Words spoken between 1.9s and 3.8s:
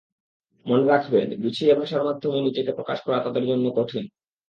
মাধ্যমে নিজেকে প্রকাশ করা তাদের জন্য